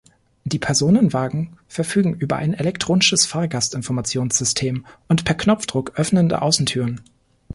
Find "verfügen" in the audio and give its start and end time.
1.67-2.15